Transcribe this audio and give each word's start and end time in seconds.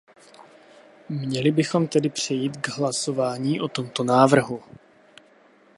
Měli 1.09 1.51
bychom 1.51 1.87
tedy 1.87 2.09
přejít 2.09 2.57
k 2.57 2.67
hlasování 2.67 3.61
o 3.61 3.67
tomto 3.67 4.03
návrhu. 4.03 4.63